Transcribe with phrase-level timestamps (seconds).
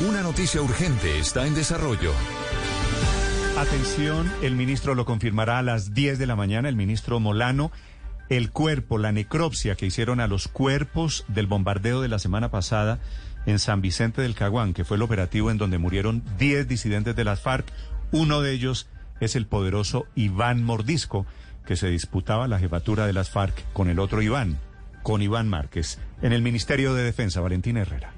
[0.00, 2.12] Una noticia urgente está en desarrollo.
[3.56, 7.72] Atención, el ministro lo confirmará a las 10 de la mañana, el ministro Molano.
[8.28, 12.98] El cuerpo, la necropsia que hicieron a los cuerpos del bombardeo de la semana pasada
[13.46, 17.24] en San Vicente del Caguán, que fue el operativo en donde murieron 10 disidentes de
[17.24, 17.66] las FARC.
[18.12, 18.88] Uno de ellos
[19.20, 21.24] es el poderoso Iván Mordisco,
[21.64, 24.58] que se disputaba la jefatura de las FARC con el otro Iván,
[25.02, 25.98] con Iván Márquez.
[26.20, 28.15] En el Ministerio de Defensa, Valentín Herrera.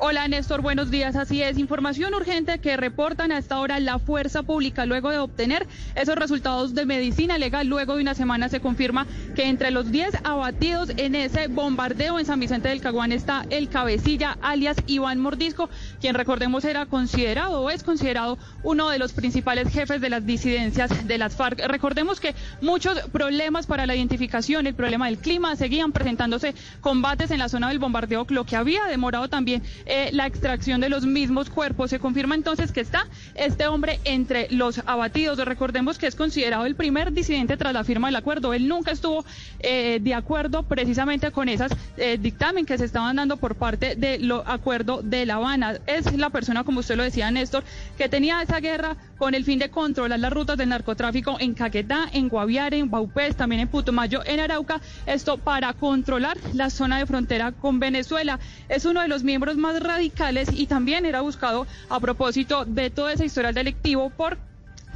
[0.00, 1.16] Hola Néstor, buenos días.
[1.16, 5.66] Así es, información urgente que reportan a esta hora la fuerza pública luego de obtener
[5.96, 7.66] esos resultados de medicina legal.
[7.66, 12.26] Luego de una semana se confirma que entre los 10 abatidos en ese bombardeo en
[12.26, 15.68] San Vicente del Caguán está el cabecilla alias Iván Mordisco,
[16.00, 21.08] quien recordemos era considerado o es considerado uno de los principales jefes de las disidencias
[21.08, 21.66] de las FARC.
[21.66, 27.40] Recordemos que muchos problemas para la identificación, el problema del clima, seguían presentándose combates en
[27.40, 31.48] la zona del bombardeo, lo que había demorado también eh, la extracción de los mismos
[31.50, 31.90] cuerpos.
[31.90, 35.38] Se confirma entonces que está este hombre entre los abatidos.
[35.38, 38.52] Recordemos que es considerado el primer disidente tras la firma del acuerdo.
[38.52, 39.24] Él nunca estuvo
[39.60, 44.30] eh, de acuerdo precisamente con esas eh, dictamen que se estaban dando por parte del
[44.44, 45.78] acuerdo de La Habana.
[45.86, 47.64] Es la persona, como usted lo decía, Néstor,
[47.96, 52.08] que tenía esa guerra con el fin de controlar las rutas del narcotráfico en Caquetá,
[52.12, 54.80] en Guaviare, en Baupés, también en Putumayo, en Arauca.
[55.06, 58.38] Esto para controlar la zona de frontera con Venezuela.
[58.68, 63.12] Es uno de los miembros más radicales y también era buscado a propósito de toda
[63.12, 64.47] esa historial delictivo por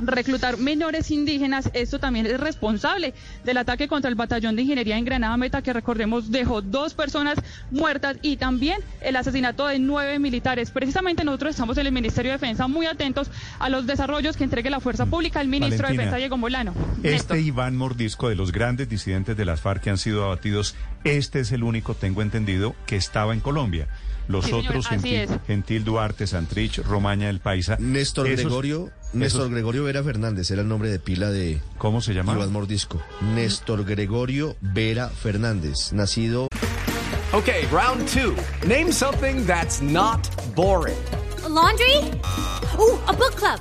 [0.07, 1.71] reclutar menores indígenas.
[1.75, 3.15] Esto también es responsable
[3.45, 7.39] del ataque contra el batallón de ingeniería en Granada Meta, que recordemos dejó dos personas
[7.71, 10.71] muertas y también el asesinato de nueve militares.
[10.71, 14.71] Precisamente nosotros estamos en el Ministerio de Defensa muy atentos a los desarrollos que entregue
[14.71, 15.41] la Fuerza Pública.
[15.41, 16.75] El ministro de Defensa, Diego Molano.
[17.03, 20.75] Este Iván Mordisco, de los grandes disidentes de las FARC que han sido abatidos,
[21.05, 23.89] este es el único, tengo entendido, que estaba en Colombia.
[24.28, 24.88] Los otros,
[25.47, 27.77] Gentil, Duarte, Santrich, Romaña del Paisa.
[27.78, 31.60] Néstor Gregorio, Néstor Gregorio Vera Fernández, era el nombre de pila de...
[31.78, 32.34] ¿Cómo se llama?
[32.34, 33.03] Iván Mordisco.
[33.34, 36.49] Néstor Gregorio Vera Fernández, nacido...
[37.33, 38.37] Ok, round two.
[38.66, 40.21] Name something that's not
[40.54, 40.99] boring.
[41.53, 41.97] laundry?
[42.78, 43.60] Uh, a book club.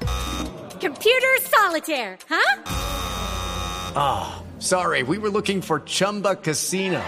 [0.79, 2.63] Computer solitaire, huh?
[3.95, 7.01] Ah, sorry, we were looking for Chumba Casino.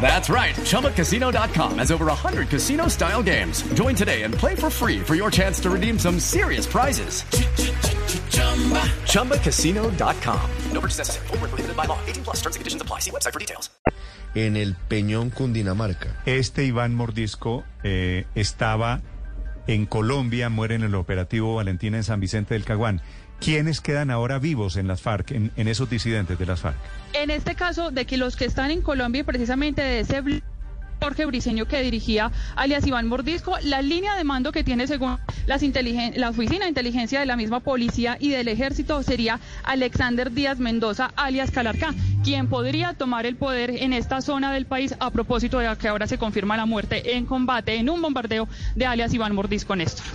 [0.00, 0.54] That's right.
[0.54, 3.62] ChumbaCasino.com has over 100 casino style games.
[3.72, 7.24] Join today and play for free for your chance to redeem some serious prizes.
[9.08, 10.50] ChumbaCasino.com.
[10.72, 11.26] No purchase necessary.
[11.28, 11.98] Full prohibited by law.
[12.06, 13.00] 18 plus terms and conditions apply.
[13.00, 13.70] See website for details.
[14.34, 16.20] En el Peñón, Cundinamarca.
[16.26, 19.00] Este Iván Mordisco eh, estaba
[19.66, 23.00] en Colombia, muere en el operativo Valentina en San Vicente del Caguán.
[23.40, 26.76] ¿Quiénes quedan ahora vivos en las FARC, en, en, esos disidentes de las FARC?
[27.12, 30.22] En este caso, de que los que están en Colombia, precisamente de ese
[31.04, 35.62] Jorge Briceño que dirigía alias Iván Mordisco, la línea de mando que tiene según las
[36.16, 41.10] la oficina de inteligencia de la misma policía y del ejército sería Alexander Díaz Mendoza
[41.14, 41.92] alias Calarcá,
[42.22, 46.06] quien podría tomar el poder en esta zona del país a propósito de que ahora
[46.06, 50.06] se confirma la muerte en combate en un bombardeo de alias Iván Mordisco Néstor.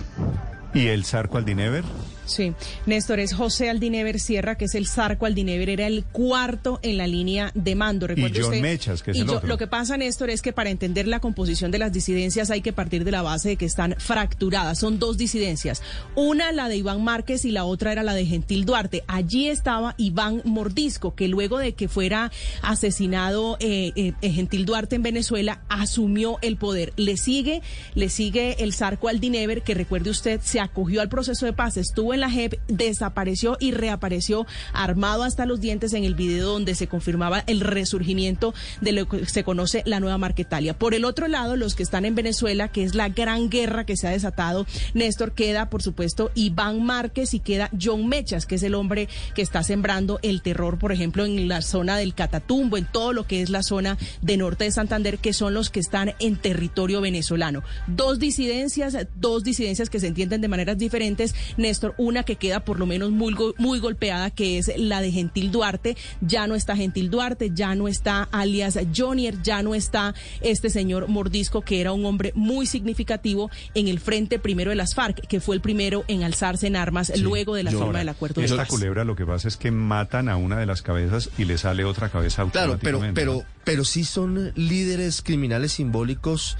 [0.74, 1.84] ¿Y el Zarco Aldinever?
[2.30, 2.52] Sí,
[2.86, 7.06] Néstor, es José Aldinever Sierra, que es el Zarco Aldinever, era el cuarto en la
[7.06, 8.06] línea de mando.
[8.14, 9.48] y John Mechas, que es el otro.
[9.48, 12.72] Lo que pasa, Néstor, es que para entender la composición de las disidencias hay que
[12.72, 14.78] partir de la base de que están fracturadas.
[14.78, 15.82] Son dos disidencias.
[16.14, 19.02] Una, la de Iván Márquez, y la otra era la de Gentil Duarte.
[19.08, 22.30] Allí estaba Iván Mordisco, que luego de que fuera
[22.62, 26.92] asesinado eh, eh, Gentil Duarte en Venezuela, asumió el poder.
[26.96, 27.62] Le sigue,
[27.94, 32.14] le sigue el Zarco Aldinever, que recuerde usted, se acogió al proceso de paz, estuvo
[32.14, 36.86] en la JEP, desapareció y reapareció armado hasta los dientes en el video donde se
[36.86, 40.78] confirmaba el resurgimiento de lo que se conoce la nueva Marquetalia.
[40.78, 43.96] Por el otro lado, los que están en Venezuela, que es la gran guerra que
[43.96, 48.62] se ha desatado, Néstor, queda, por supuesto, Iván Márquez y queda John Mechas, que es
[48.62, 52.86] el hombre que está sembrando el terror, por ejemplo, en la zona del Catatumbo, en
[52.86, 56.14] todo lo que es la zona de norte de Santander, que son los que están
[56.18, 57.62] en territorio venezolano.
[57.86, 62.60] Dos disidencias, dos disidencias que se entienden de maneras diferentes, Néstor, una una que queda
[62.60, 65.96] por lo menos muy, muy golpeada, que es la de Gentil Duarte.
[66.20, 71.08] Ya no está Gentil Duarte, ya no está alias Jonier, ya no está este señor
[71.08, 75.40] Mordisco, que era un hombre muy significativo en el frente primero de las FARC, que
[75.40, 78.42] fue el primero en alzarse en armas luego de la firma del acuerdo.
[78.42, 81.56] Esta culebra lo que pasa es que matan a una de las cabezas y le
[81.56, 86.56] sale otra cabeza Claro, pero, pero, pero sí son líderes criminales simbólicos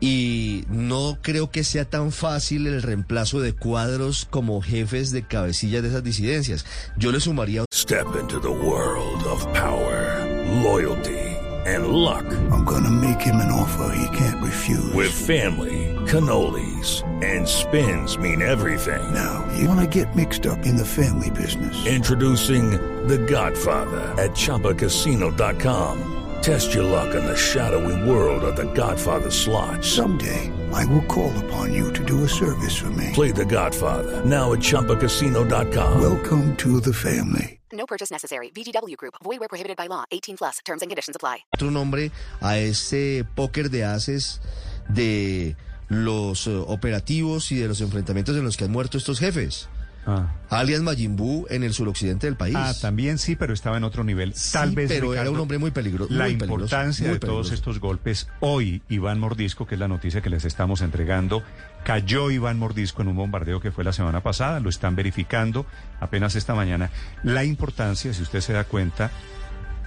[0.00, 5.82] y no creo que sea tan fácil el reemplazo de cuadros como jefes de cabecillas
[5.82, 6.66] de esas disidencias.
[6.96, 10.24] Yo le sumaría Step into the world of power,
[10.62, 11.18] loyalty,
[11.66, 12.24] and luck.
[12.50, 14.92] I'm gonna make him an offer he can't refuse.
[14.94, 19.02] With family, cannolis, and spins mean everything.
[19.12, 21.86] Now, you wanna get mixed up in the family business.
[21.86, 22.70] Introducing
[23.06, 26.23] The Godfather at ChumbaCasino.com.
[26.44, 29.82] Test your luck in the shadowy world of The Godfather slot.
[29.82, 33.12] Someday, I will call upon you to do a service for me.
[33.14, 36.02] Play The Godfather now at ChumbaCasino.com.
[36.02, 37.60] Welcome to the family.
[37.72, 38.50] No purchase necessary.
[38.50, 39.14] VGW Group.
[39.24, 40.04] Void where prohibited by law.
[40.12, 40.58] 18 plus.
[40.66, 41.46] Terms and conditions apply.
[41.54, 42.10] otro nombre
[42.42, 44.42] a este póker de haces
[44.90, 45.56] de
[45.88, 49.70] los eh, operativos y de los enfrentamientos en los que han muerto estos jefes.
[50.06, 50.28] Ah.
[50.50, 52.54] Alias Mayimbu en el suroccidente del país.
[52.58, 54.34] Ah, también sí, pero estaba en otro nivel.
[54.52, 57.20] Tal Sí, vez, pero era un hombre muy peligro- La muy peligroso, importancia muy de
[57.20, 57.54] todos peligroso.
[57.54, 58.28] estos golpes.
[58.40, 61.42] Hoy, Iván Mordisco, que es la noticia que les estamos entregando,
[61.84, 64.60] cayó Iván Mordisco en un bombardeo que fue la semana pasada.
[64.60, 65.64] Lo están verificando
[66.00, 66.90] apenas esta mañana.
[67.22, 69.10] La importancia, si usted se da cuenta,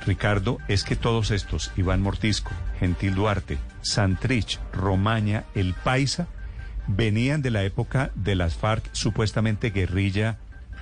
[0.06, 6.28] Ricardo, es que todos estos, Iván Mordisco, Gentil Duarte, Santrich, Romaña, El Paisa,
[6.88, 10.38] venían de la época de las FARC, supuestamente guerrilla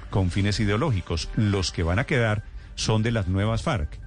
[0.10, 1.30] con fines ideológicos.
[1.36, 2.44] Los que van a quedar
[2.76, 4.00] son de las nuevas FARC,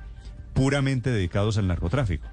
[0.54, 2.26] puramente dedicados al narcotráfico.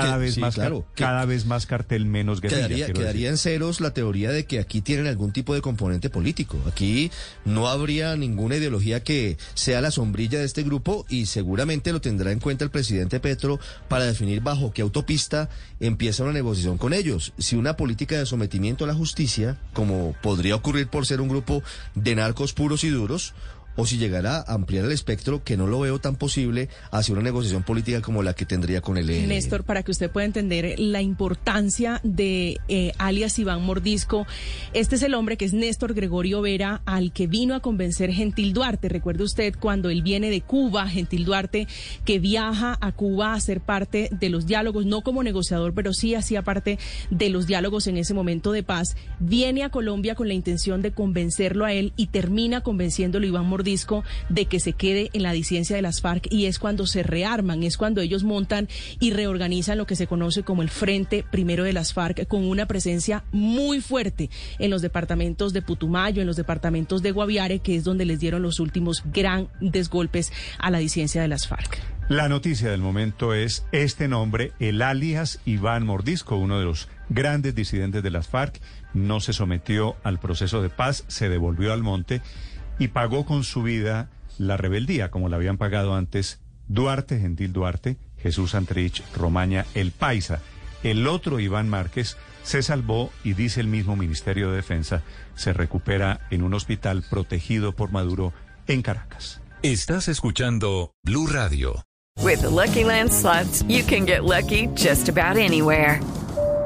[0.00, 2.68] Cada vez sí, más claro, cada vez más cartel, menos guerrilla.
[2.68, 6.58] Quedaría, quedaría en ceros la teoría de que aquí tienen algún tipo de componente político.
[6.66, 7.10] Aquí
[7.44, 12.32] no habría ninguna ideología que sea la sombrilla de este grupo y seguramente lo tendrá
[12.32, 13.58] en cuenta el presidente Petro
[13.88, 15.48] para definir bajo qué autopista
[15.80, 17.32] empieza una negociación con ellos.
[17.38, 21.62] Si una política de sometimiento a la justicia, como podría ocurrir por ser un grupo
[21.94, 23.34] de narcos puros y duros,
[23.76, 27.22] o si llegará a ampliar el espectro, que no lo veo tan posible, hacia una
[27.22, 29.28] negociación política como la que tendría con el ELN.
[29.28, 34.26] Néstor, para que usted pueda entender la importancia de eh, alias Iván Mordisco,
[34.72, 38.52] este es el hombre que es Néstor Gregorio Vera, al que vino a convencer Gentil
[38.52, 38.88] Duarte.
[38.88, 41.66] Recuerde usted cuando él viene de Cuba, Gentil Duarte,
[42.04, 46.14] que viaja a Cuba a ser parte de los diálogos, no como negociador, pero sí
[46.14, 46.78] hacía parte
[47.10, 50.92] de los diálogos en ese momento de paz, viene a Colombia con la intención de
[50.92, 55.74] convencerlo a él y termina convenciéndolo Iván Mordisco de que se quede en la disidencia
[55.74, 58.68] de las FARC y es cuando se rearman, es cuando ellos montan
[59.00, 62.66] y reorganizan lo que se conoce como el Frente Primero de las FARC con una
[62.66, 64.28] presencia muy fuerte
[64.58, 68.42] en los departamentos de Putumayo, en los departamentos de Guaviare, que es donde les dieron
[68.42, 71.80] los últimos grandes golpes a la disidencia de las FARC.
[72.10, 77.54] La noticia del momento es este nombre, el alias Iván Mordisco, uno de los grandes
[77.54, 78.60] disidentes de las FARC,
[78.92, 82.20] no se sometió al proceso de paz, se devolvió al monte
[82.78, 87.96] y pagó con su vida la rebeldía, como la habían pagado antes Duarte, Gentil Duarte,
[88.18, 90.40] Jesús Antrich, Romaña, El Paisa.
[90.82, 95.02] El otro Iván Márquez se salvó y dice el mismo Ministerio de Defensa,
[95.34, 98.32] se recupera en un hospital protegido por Maduro
[98.66, 99.40] en Caracas.
[99.62, 101.84] Estás escuchando Blue Radio.
[102.22, 106.00] With the Lucky Land slots, you can get lucky just about anywhere.